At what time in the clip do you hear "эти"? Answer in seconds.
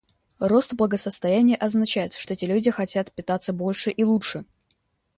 2.33-2.45